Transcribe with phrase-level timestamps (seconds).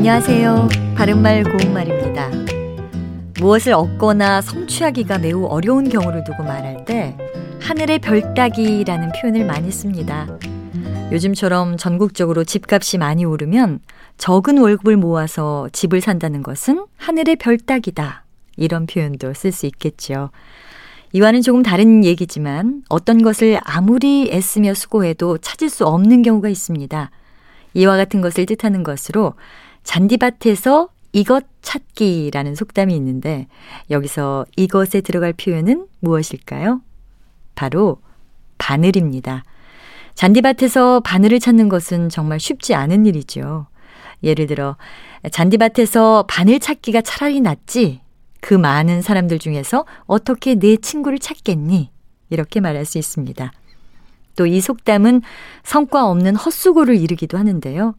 [0.00, 0.68] 안녕하세요.
[0.96, 2.30] 바른말 고운말입니다.
[3.38, 7.18] 무엇을 얻거나 성취하기가 매우 어려운 경우를 두고 말할 때
[7.60, 10.26] 하늘의 별 따기라는 표현을 많이 씁니다.
[11.12, 13.80] 요즘처럼 전국적으로 집값이 많이 오르면
[14.16, 18.24] 적은 월급을 모아서 집을 산다는 것은 하늘의 별 따기다.
[18.56, 20.30] 이런 표현도 쓸 수 있겠죠.
[21.12, 27.10] 이와는 조금 다른 얘기지만 어떤 것을 아무리 애쓰며 수고해도 찾을 수 없는 경우가 있습니다.
[27.74, 29.34] 이와 같은 것을 뜻하는 것으로
[29.84, 33.48] 잔디밭에서 이것 찾기라는 속담이 있는데
[33.90, 36.80] 여기서 이것에 들어갈 표현은 무엇일까요?
[37.54, 38.00] 바로
[38.58, 39.44] 바늘입니다.
[40.14, 43.66] 잔디밭에서 바늘을 찾는 것은 정말 쉽지 않은 일이죠.
[44.22, 44.76] 예를 들어
[45.30, 48.00] 잔디밭에서 바늘 찾기가 차라리 낫지
[48.40, 51.90] 그 많은 사람들 중에서 어떻게 내 친구를 찾겠니?
[52.30, 53.52] 이렇게 말할 수 있습니다.
[54.36, 55.22] 또 이 속담은
[55.64, 57.94] 성과 없는 헛수고를 이르기도 하는데요.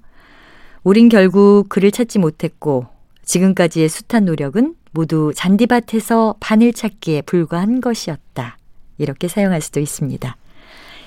[0.84, 2.88] 우린 결국 그를 찾지 못했고
[3.24, 8.58] 지금까지의 숱한 노력은 모두 잔디밭에서 바늘 찾기에 불과한 것이었다.
[8.98, 10.36] 이렇게 사용할 수도 있습니다.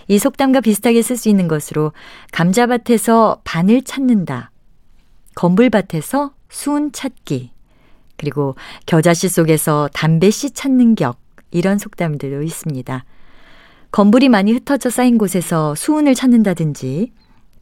[0.06, 1.92] 이 속담과 비슷하게 쓸 수 있는 것으로
[2.32, 4.50] 감자밭에서 바늘 찾는다.
[5.34, 7.50] 건불밭에서 수은 찾기.
[8.16, 8.54] 그리고
[8.86, 11.18] 겨자씨 속에서 담배씨 찾는 격.
[11.50, 13.04] 이런 속담들도 있습니다.
[13.90, 17.12] 건불이 많이 흩어져 쌓인 곳에서 수은을 찾는다든지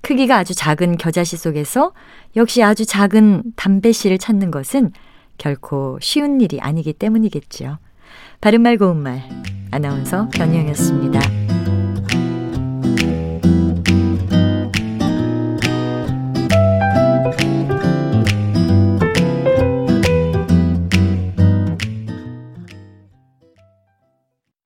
[0.03, 1.93] 크기가 아주 작은 겨자씨 속에서
[2.37, 4.93] 역시 아주 작은 담배씨를 찾는 것은
[5.39, 7.79] 결코 쉬운 일이 아니기 때문이겠지요.
[8.41, 9.23] 바른말 고운말
[9.71, 11.21] 아나운서 변희영이었습니다.